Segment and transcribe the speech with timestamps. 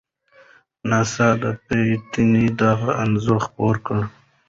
[0.89, 2.13] ناسا د پېټټ
[2.61, 3.99] دغه انځور خپور کړ.